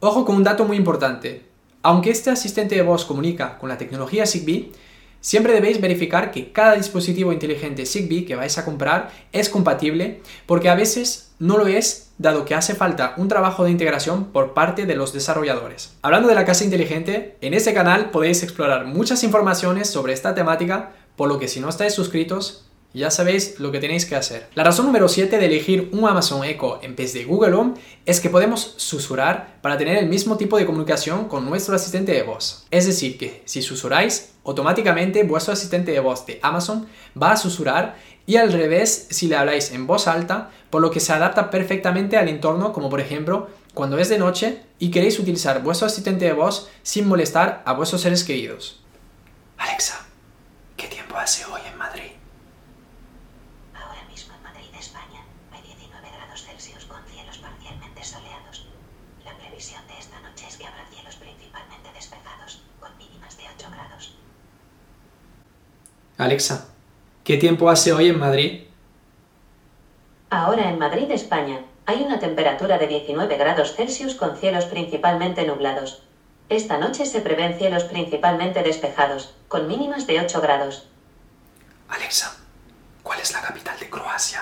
Ojo 0.02 0.24
con 0.24 0.38
un 0.38 0.46
dato 0.46 0.64
muy 0.64 0.78
importante. 0.78 1.44
Aunque 1.84 2.10
este 2.10 2.30
asistente 2.30 2.76
de 2.76 2.84
voz 2.84 3.04
comunica 3.04 3.58
con 3.58 3.68
la 3.68 3.78
tecnología 3.78 4.26
Zigbee, 4.26 4.72
siempre 5.20 5.52
debéis 5.52 5.82
verificar 5.82 6.32
que 6.32 6.54
cada 6.54 6.76
dispositivo 6.76 7.34
inteligente 7.34 7.86
Zigbee 7.86 8.24
que 8.24 8.38
vais 8.38 8.58
a 8.58 8.64
comprar 8.64 9.12
es 9.34 9.50
compatible, 9.50 10.22
porque 10.46 10.70
a 10.70 10.76
veces 10.76 11.32
no 11.38 11.58
lo 11.58 11.68
es, 11.68 12.12
dado 12.18 12.46
que 12.46 12.56
hace 12.56 12.76
falta 12.76 13.14
un 13.18 13.28
trabajo 13.28 13.66
de 13.66 13.72
integración 13.72 14.32
por 14.32 14.54
parte 14.54 14.86
de 14.86 14.96
los 14.96 15.12
desarrolladores. 15.12 15.98
Hablando 16.02 16.30
de 16.30 16.36
la 16.36 16.46
casa 16.46 16.64
inteligente, 16.64 17.36
en 17.42 17.54
este 17.54 17.74
canal 17.74 18.10
podéis 18.10 18.42
explorar 18.42 18.86
muchas 18.86 19.26
informaciones 19.26 19.90
sobre 19.90 20.14
esta 20.14 20.34
temática, 20.34 20.94
por 21.18 21.28
lo 21.28 21.40
que 21.40 21.50
si 21.50 21.60
no 21.60 21.68
estáis 21.68 21.94
suscritos, 21.94 22.69
ya 22.94 23.12
sabéis 23.12 23.60
lo 23.60 23.72
que 23.72 23.80
tenéis 23.80 24.06
que 24.06 24.16
hacer. 24.16 24.48
La 24.56 24.64
razón 24.64 24.86
número 24.86 25.08
7 25.08 25.38
de 25.38 25.46
elegir 25.46 25.90
un 25.92 26.08
Amazon 26.08 26.44
Echo 26.44 26.80
en 26.82 26.96
vez 26.96 27.14
de 27.14 27.26
Google 27.26 27.54
Home 27.54 27.74
es 28.06 28.20
que 28.20 28.30
podemos 28.30 28.74
susurrar 28.78 29.60
para 29.62 29.78
tener 29.78 29.98
el 29.98 30.10
mismo 30.10 30.38
tipo 30.38 30.58
de 30.58 30.66
comunicación 30.66 31.28
con 31.28 31.46
nuestro 31.46 31.76
asistente 31.76 32.12
de 32.12 32.24
voz. 32.24 32.66
Es 32.72 32.86
decir, 32.86 33.18
que 33.18 33.44
si 33.46 33.62
susurráis, 33.62 34.34
automáticamente 34.44 35.24
vuestro 35.24 35.54
asistente 35.54 35.92
de 35.92 36.00
voz 36.00 36.26
de 36.26 36.40
Amazon 36.42 36.88
va 37.22 37.32
a 37.32 37.38
susurrar 37.38 37.98
y 38.26 38.38
al 38.38 38.54
revés 38.54 39.08
si 39.10 39.28
le 39.28 39.36
habláis 39.36 39.72
en 39.72 39.88
voz 39.88 40.08
alta, 40.08 40.52
por 40.70 40.82
lo 40.82 40.92
que 40.92 41.00
se 41.00 41.14
adapta 41.14 41.50
perfectamente 41.50 42.18
al 42.18 42.30
entorno, 42.30 42.74
como 42.74 42.90
por 42.90 43.02
ejemplo 43.02 43.48
cuando 43.74 43.98
es 43.98 44.10
de 44.10 44.18
noche 44.18 44.62
y 44.78 44.92
queréis 44.92 45.20
utilizar 45.20 45.64
vuestro 45.64 45.88
asistente 45.88 46.26
de 46.26 46.34
voz 46.34 46.70
sin 46.84 47.08
molestar 47.08 47.62
a 47.66 47.74
vuestros 47.74 48.02
seres 48.02 48.24
queridos. 48.24 48.84
Alexa, 49.58 50.06
¿qué 50.76 50.88
tiempo 50.88 51.16
hace 51.18 51.46
hoy 51.46 51.62
en 51.72 51.78
Madrid? 51.78 52.12
Ahora 53.74 54.04
mismo 54.10 54.34
en 54.36 54.44
Madrid, 54.44 54.70
España, 54.78 55.24
hay 55.52 55.62
19 55.62 56.10
grados 56.12 56.44
Celsius 56.44 56.86
con 56.86 57.04
cielos 57.08 57.38
parcialmente 57.38 58.04
soleados. 58.04 58.68
La 59.24 59.38
previsión 59.38 59.86
de 59.88 59.98
esta 59.98 60.20
noche 60.22 60.46
es 60.48 60.58
que 60.58 60.66
habrá 60.66 60.86
cielos 60.90 61.16
principalmente 61.16 61.92
despejados, 61.94 62.64
con 62.80 62.98
mínimas 62.98 63.38
de 63.38 63.44
8 63.56 63.68
grados. 63.72 64.16
Alexa, 66.20 66.66
¿qué 67.24 67.38
tiempo 67.38 67.70
hace 67.70 67.94
hoy 67.94 68.10
en 68.10 68.20
Madrid? 68.20 68.64
Ahora 70.30 70.70
en 70.70 70.78
Madrid, 70.78 71.10
España, 71.12 71.62
hay 71.86 72.02
una 72.02 72.20
temperatura 72.20 72.78
de 72.78 72.88
19 72.88 73.38
grados 73.38 73.74
Celsius 73.78 74.16
con 74.16 74.36
cielos 74.36 74.66
principalmente 74.66 75.48
nublados. 75.48 76.04
Esta 76.50 76.78
noche 76.78 77.06
se 77.06 77.22
prevén 77.22 77.58
cielos 77.58 77.86
principalmente 77.86 78.64
despejados, 78.64 79.34
con 79.48 79.70
mínimas 79.70 80.08
de 80.08 80.20
8 80.20 80.42
grados. 80.42 80.90
Alexa, 81.88 82.36
¿cuál 83.02 83.22
es 83.22 83.32
la 83.32 83.42
capital 83.42 83.80
de 83.80 83.90
Croacia? 83.90 84.42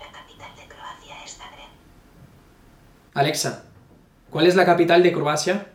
La 0.00 0.10
capital 0.10 0.56
de 0.56 0.74
Croacia 0.74 1.22
es 1.22 1.36
Zagreb. 1.36 1.68
Alexa, 3.12 3.64
¿cuál 4.30 4.46
es 4.46 4.54
la 4.54 4.64
capital 4.64 5.02
de 5.02 5.12
Croacia? 5.12 5.73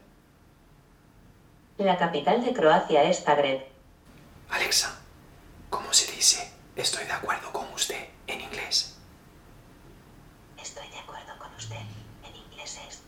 La 1.80 1.98
capital 1.98 2.44
de 2.44 2.52
Croacia 2.52 3.04
es 3.04 3.24
Zagreb. 3.24 3.62
Alexa, 4.50 5.00
¿cómo 5.70 5.94
se 5.94 6.12
dice 6.12 6.52
estoy 6.76 7.06
de 7.06 7.14
acuerdo 7.14 7.54
con 7.54 7.72
usted 7.74 8.10
en 8.28 8.42
inglés? 8.42 8.98
Estoy 10.62 10.90
de 10.90 10.98
acuerdo 10.98 11.32
con 11.40 11.48
usted. 11.56 11.78
En 12.28 12.36
inglés 12.36 12.78
es 12.86 13.00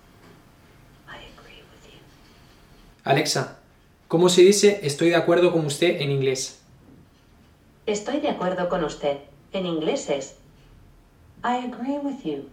I 1.05 1.17
agree 1.37 1.63
with 1.63 1.91
you. 1.91 1.99
Alexa, 3.03 3.57
¿cómo 4.07 4.29
se 4.29 4.43
dice 4.43 4.79
estoy 4.83 5.09
de 5.09 5.17
acuerdo 5.17 5.51
con 5.51 5.65
usted 5.65 5.99
en 5.99 6.09
inglés? 6.09 6.61
Estoy 7.85 8.21
de 8.21 8.29
acuerdo 8.29 8.69
con 8.69 8.85
usted. 8.85 9.17
En 9.51 9.65
inglés 9.65 10.09
es 10.09 10.35
I 11.43 11.67
agree 11.67 11.97
with 11.97 12.23
you. 12.23 12.49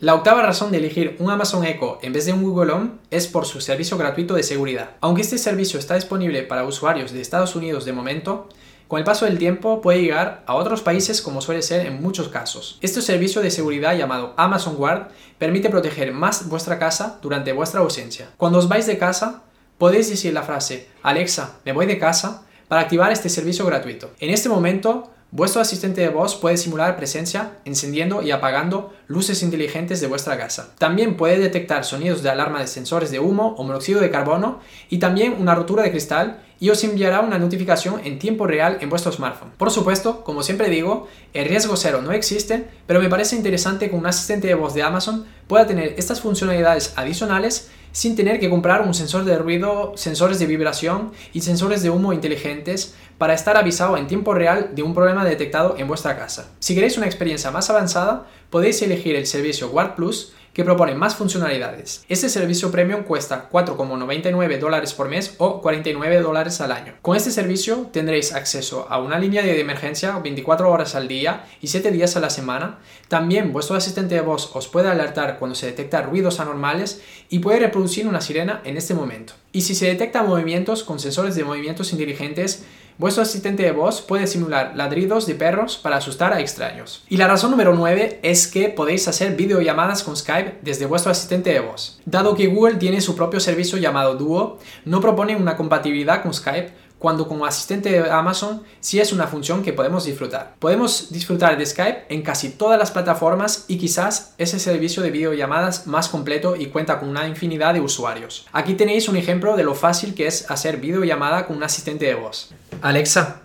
La 0.00 0.16
octava 0.16 0.42
razón 0.42 0.72
de 0.72 0.78
elegir 0.78 1.14
un 1.20 1.30
Amazon 1.30 1.64
Echo 1.64 2.00
en 2.02 2.12
vez 2.12 2.26
de 2.26 2.32
un 2.32 2.42
Google 2.42 2.72
Home 2.72 2.90
es 3.12 3.28
por 3.28 3.46
su 3.46 3.60
servicio 3.60 3.96
gratuito 3.96 4.34
de 4.34 4.42
seguridad. 4.42 4.90
Aunque 5.00 5.22
este 5.22 5.38
servicio 5.38 5.78
está 5.78 5.94
disponible 5.94 6.42
para 6.42 6.64
usuarios 6.64 7.12
de 7.12 7.20
Estados 7.20 7.54
Unidos 7.54 7.84
de 7.84 7.92
momento, 7.92 8.48
con 8.88 8.98
el 8.98 9.04
paso 9.04 9.24
del 9.24 9.38
tiempo 9.38 9.80
puede 9.80 10.02
llegar 10.02 10.42
a 10.46 10.56
otros 10.56 10.82
países 10.82 11.22
como 11.22 11.40
suele 11.40 11.62
ser 11.62 11.86
en 11.86 12.02
muchos 12.02 12.28
casos. 12.28 12.76
Este 12.80 13.00
servicio 13.02 13.40
de 13.40 13.52
seguridad 13.52 13.96
llamado 13.96 14.34
Amazon 14.36 14.74
Guard 14.74 15.10
permite 15.38 15.70
proteger 15.70 16.12
más 16.12 16.48
vuestra 16.48 16.80
casa 16.80 17.20
durante 17.22 17.52
vuestra 17.52 17.80
ausencia. 17.80 18.30
Cuando 18.36 18.58
os 18.58 18.68
vais 18.68 18.88
de 18.88 18.98
casa, 18.98 19.44
podéis 19.78 20.10
decir 20.10 20.34
la 20.34 20.42
frase 20.42 20.88
Alexa, 21.04 21.60
me 21.64 21.72
voy 21.72 21.86
de 21.86 22.00
casa 22.00 22.42
para 22.66 22.80
activar 22.80 23.12
este 23.12 23.28
servicio 23.28 23.64
gratuito. 23.64 24.10
En 24.18 24.30
este 24.30 24.48
momento, 24.48 25.13
vuestro 25.34 25.60
asistente 25.60 26.00
de 26.00 26.10
voz 26.10 26.36
puede 26.36 26.56
simular 26.56 26.96
presencia 26.96 27.58
encendiendo 27.64 28.22
y 28.22 28.30
apagando 28.30 28.94
luces 29.08 29.42
inteligentes 29.42 30.00
de 30.00 30.06
vuestra 30.06 30.38
casa. 30.38 30.74
También 30.78 31.16
puede 31.16 31.38
detectar 31.38 31.84
sonidos 31.84 32.22
de 32.22 32.30
alarma 32.30 32.60
de 32.60 32.68
sensores 32.68 33.10
de 33.10 33.18
humo 33.18 33.56
o 33.58 33.64
monóxido 33.64 34.00
de 34.00 34.12
carbono 34.12 34.60
y 34.88 34.98
también 34.98 35.34
una 35.40 35.56
rotura 35.56 35.82
de 35.82 35.90
cristal 35.90 36.40
y 36.60 36.70
os 36.70 36.84
enviará 36.84 37.20
una 37.20 37.40
notificación 37.40 38.00
en 38.04 38.20
tiempo 38.20 38.46
real 38.46 38.78
en 38.80 38.90
vuestro 38.90 39.10
smartphone. 39.10 39.50
Por 39.58 39.72
supuesto, 39.72 40.22
como 40.22 40.44
siempre 40.44 40.70
digo, 40.70 41.08
el 41.32 41.48
riesgo 41.48 41.76
cero 41.76 42.00
no 42.00 42.12
existe, 42.12 42.68
pero 42.86 43.00
me 43.00 43.08
parece 43.08 43.34
interesante 43.34 43.90
que 43.90 43.96
un 43.96 44.06
asistente 44.06 44.46
de 44.46 44.54
voz 44.54 44.72
de 44.72 44.84
Amazon 44.84 45.26
pueda 45.48 45.66
tener 45.66 45.96
estas 45.98 46.20
funcionalidades 46.20 46.92
adicionales 46.94 47.70
sin 47.94 48.16
tener 48.16 48.40
que 48.40 48.50
comprar 48.50 48.82
un 48.82 48.92
sensor 48.92 49.24
de 49.24 49.38
ruido, 49.38 49.92
sensores 49.94 50.40
de 50.40 50.46
vibración 50.46 51.12
y 51.32 51.42
sensores 51.42 51.80
de 51.82 51.90
humo 51.90 52.12
inteligentes 52.12 52.96
para 53.18 53.34
estar 53.34 53.56
avisado 53.56 53.96
en 53.96 54.08
tiempo 54.08 54.34
real 54.34 54.72
de 54.74 54.82
un 54.82 54.94
problema 54.94 55.24
detectado 55.24 55.76
en 55.78 55.86
vuestra 55.86 56.18
casa. 56.18 56.50
Si 56.58 56.74
queréis 56.74 56.98
una 56.98 57.06
experiencia 57.06 57.52
más 57.52 57.70
avanzada, 57.70 58.26
podéis 58.50 58.82
elegir 58.82 59.14
el 59.14 59.28
servicio 59.28 59.68
Guard 59.68 59.94
Plus 59.94 60.34
que 60.54 60.64
propone 60.64 60.94
más 60.94 61.16
funcionalidades. 61.16 62.04
Este 62.08 62.28
servicio 62.28 62.70
premium 62.70 63.02
cuesta 63.02 63.50
4,99 63.50 64.58
dólares 64.58 64.94
por 64.94 65.08
mes 65.08 65.34
o 65.38 65.60
49 65.60 66.20
dólares 66.20 66.60
al 66.60 66.72
año. 66.72 66.94
Con 67.02 67.16
este 67.16 67.32
servicio 67.32 67.88
tendréis 67.92 68.32
acceso 68.32 68.86
a 68.88 68.98
una 68.98 69.18
línea 69.18 69.42
de 69.42 69.60
emergencia 69.60 70.16
24 70.18 70.70
horas 70.70 70.94
al 70.94 71.08
día 71.08 71.44
y 71.60 71.66
7 71.66 71.90
días 71.90 72.16
a 72.16 72.20
la 72.20 72.30
semana. 72.30 72.78
También 73.08 73.52
vuestro 73.52 73.76
asistente 73.76 74.14
de 74.14 74.20
voz 74.20 74.54
os 74.54 74.68
puede 74.68 74.88
alertar 74.88 75.38
cuando 75.38 75.56
se 75.56 75.66
detectan 75.66 76.08
ruidos 76.08 76.38
anormales 76.38 77.02
y 77.28 77.40
puede 77.40 77.58
reproducir 77.58 78.06
una 78.06 78.20
sirena 78.20 78.60
en 78.64 78.76
este 78.76 78.94
momento. 78.94 79.34
Y 79.52 79.62
si 79.62 79.74
se 79.74 79.86
detectan 79.86 80.28
movimientos 80.28 80.84
con 80.84 81.00
sensores 81.00 81.34
de 81.34 81.44
movimientos 81.44 81.92
inteligentes, 81.92 82.64
Vuestro 82.96 83.24
asistente 83.24 83.64
de 83.64 83.72
voz 83.72 84.00
puede 84.00 84.28
simular 84.28 84.74
ladridos 84.76 85.26
de 85.26 85.34
perros 85.34 85.76
para 85.78 85.96
asustar 85.96 86.32
a 86.32 86.40
extraños. 86.40 87.02
Y 87.08 87.16
la 87.16 87.26
razón 87.26 87.50
número 87.50 87.74
9 87.74 88.20
es 88.22 88.46
que 88.46 88.68
podéis 88.68 89.08
hacer 89.08 89.34
videollamadas 89.34 90.04
con 90.04 90.16
Skype 90.16 90.58
desde 90.62 90.86
vuestro 90.86 91.10
asistente 91.10 91.52
de 91.52 91.58
voz. 91.58 92.00
Dado 92.04 92.36
que 92.36 92.46
Google 92.46 92.76
tiene 92.76 93.00
su 93.00 93.16
propio 93.16 93.40
servicio 93.40 93.78
llamado 93.78 94.14
Duo, 94.14 94.60
no 94.84 95.00
propone 95.00 95.34
una 95.34 95.56
compatibilidad 95.56 96.22
con 96.22 96.32
Skype, 96.32 96.72
cuando 97.04 97.28
como 97.28 97.44
asistente 97.44 97.92
de 97.92 98.10
Amazon 98.10 98.62
sí 98.80 98.98
es 98.98 99.12
una 99.12 99.26
función 99.26 99.62
que 99.62 99.74
podemos 99.74 100.06
disfrutar. 100.06 100.54
Podemos 100.58 101.12
disfrutar 101.12 101.58
de 101.58 101.66
Skype 101.66 102.06
en 102.08 102.22
casi 102.22 102.48
todas 102.48 102.78
las 102.78 102.92
plataformas 102.92 103.66
y 103.68 103.76
quizás 103.76 104.34
es 104.38 104.54
el 104.54 104.60
servicio 104.60 105.02
de 105.02 105.10
videollamadas 105.10 105.86
más 105.86 106.08
completo 106.08 106.56
y 106.56 106.68
cuenta 106.68 106.98
con 106.98 107.10
una 107.10 107.28
infinidad 107.28 107.74
de 107.74 107.82
usuarios. 107.82 108.46
Aquí 108.52 108.72
tenéis 108.72 109.06
un 109.10 109.16
ejemplo 109.16 109.54
de 109.54 109.64
lo 109.64 109.74
fácil 109.74 110.14
que 110.14 110.26
es 110.26 110.50
hacer 110.50 110.78
videollamada 110.78 111.46
con 111.46 111.58
un 111.58 111.62
asistente 111.62 112.06
de 112.06 112.14
voz. 112.14 112.54
Alexa, 112.80 113.42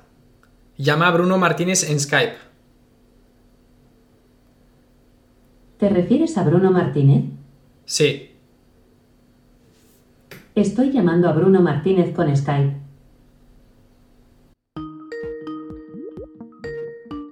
llama 0.78 1.10
a 1.10 1.12
Bruno 1.12 1.38
Martínez 1.38 1.84
en 1.90 2.00
Skype. 2.00 2.38
¿Te 5.80 5.90
refieres 5.90 6.38
a 6.38 6.44
Bruno 6.44 6.72
Martínez? 6.72 7.26
Sí. 7.84 8.32
Estoy 10.56 10.94
llamando 10.94 11.28
a 11.28 11.34
Bruno 11.34 11.60
Martínez 11.62 12.16
con 12.16 12.34
Skype. 12.34 12.88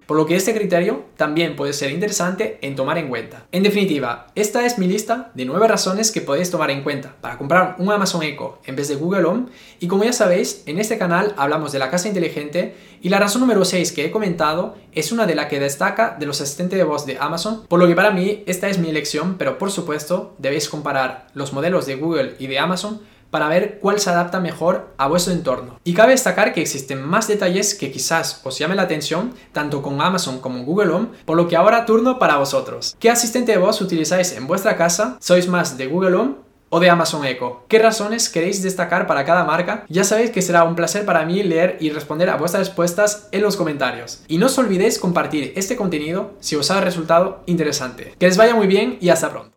Por 0.08 0.18
lo 0.18 0.26
que 0.26 0.36
este 0.36 0.56
criterio 0.56 1.04
también 1.18 1.56
puede 1.56 1.74
ser 1.74 1.92
interesante 1.92 2.58
en 2.62 2.76
tomar 2.76 2.98
en 2.98 3.10
cuenta. 3.10 3.46
En 3.52 3.62
definitiva, 3.62 4.28
esta 4.36 4.66
es 4.66 4.80
mi 4.80 4.88
lista 4.88 5.32
de 5.36 5.46
9 5.46 5.68
razones 5.68 6.12
que 6.12 6.22
podéis 6.22 6.50
tomar 6.50 6.72
en 6.72 6.82
cuenta 6.82 7.16
para 7.22 7.38
comprar 7.38 7.76
un 7.78 7.92
Amazon 7.92 8.24
Echo 8.24 8.60
en 8.66 8.76
vez 8.76 8.88
de 8.88 8.96
Google 8.96 9.26
Home 9.26 9.48
y 9.80 9.88
como 9.88 10.06
ya 10.06 10.14
sabéis, 10.14 10.64
en 10.66 10.80
este 10.80 10.98
canal 10.98 11.34
hablamos 11.38 11.72
de 11.72 11.80
la 11.80 11.92
casa 11.92 12.08
inteligente 12.08 12.76
y 13.02 13.10
la 13.10 13.20
razón 13.20 13.42
número 13.42 13.64
6 13.66 13.92
que 13.92 14.06
he 14.06 14.12
comentado 14.12 14.76
es 14.94 15.12
una 15.12 15.28
de 15.28 15.36
las 15.36 15.48
que 15.48 15.60
destaca 15.60 16.16
de 16.18 16.26
los 16.26 16.42
asistentes 16.42 16.80
de 16.80 16.86
voz 16.86 17.06
de 17.06 17.18
Amazon, 17.20 17.68
por 17.68 17.80
lo 17.80 17.88
que 17.88 17.96
para 17.96 18.12
mí 18.12 18.44
esta 18.48 18.70
es 18.70 18.80
mi 18.80 18.90
elección, 18.90 19.36
pero 19.38 19.58
por 19.58 19.72
supuesto 19.72 20.36
debéis 20.38 20.70
comparar 20.70 21.28
los 21.34 21.54
modelos 21.54 21.86
de 21.86 21.96
Google 21.96 22.36
y 22.40 22.48
de 22.48 22.60
Amazon 22.60 23.02
para 23.30 23.48
ver 23.48 23.80
cuál 23.80 24.00
se 24.00 24.10
adapta 24.10 24.40
mejor 24.40 24.94
a 24.98 25.08
vuestro 25.08 25.34
entorno. 25.34 25.80
Y 25.84 25.94
cabe 25.94 26.12
destacar 26.12 26.54
que 26.54 26.62
existen 26.62 27.02
más 27.02 27.28
detalles 27.28 27.76
que 27.76 27.92
quizás 27.92 28.42
os 28.44 28.58
llamen 28.58 28.78
la 28.78 28.84
atención, 28.84 29.34
tanto 29.52 29.82
con 29.82 30.02
Amazon 30.02 30.40
como 30.40 30.64
Google 30.64 30.92
Home, 30.94 31.08
por 31.26 31.38
lo 31.38 31.48
que 31.48 31.56
ahora 31.56 31.86
turno 31.86 32.20
para 32.20 32.38
vosotros. 32.38 32.96
¿Qué 33.00 33.10
asistente 33.10 33.52
de 33.52 33.58
voz 33.58 33.82
utilizáis 33.82 34.32
en 34.34 34.48
vuestra 34.48 34.78
casa? 34.78 35.18
¿Sois 35.20 35.48
más 35.48 35.78
de 35.78 35.88
Google 35.88 36.16
Home 36.16 36.48
o 36.70 36.80
de 36.80 36.90
Amazon 36.90 37.26
Echo. 37.26 37.64
¿Qué 37.68 37.80
razones 37.80 38.30
queréis 38.30 38.62
destacar 38.62 39.08
para 39.08 39.26
cada 39.26 39.44
marca? 39.44 39.86
Ya 39.90 40.04
sabéis 40.04 40.32
que 40.32 40.42
será 40.42 40.64
un 40.64 40.76
placer 40.76 41.06
para 41.06 41.26
mí 41.26 41.44
leer 41.44 41.78
y 41.80 41.90
responder 41.90 42.30
a 42.30 42.38
vuestras 42.38 42.68
respuestas 42.68 43.30
en 43.32 43.42
los 43.42 43.56
comentarios. 43.56 44.24
Y 44.28 44.38
no 44.38 44.48
os 44.48 44.58
olvidéis 44.58 45.00
compartir 45.00 45.54
este 45.56 45.76
contenido 45.76 46.34
si 46.40 46.56
os 46.56 46.72
ha 46.72 46.82
resultado 46.82 47.44
interesante. 47.46 48.16
Que 48.20 48.28
les 48.28 48.38
vaya 48.38 48.56
muy 48.56 48.68
bien 48.68 48.98
y 49.00 49.10
hasta 49.10 49.30
pronto. 49.30 49.52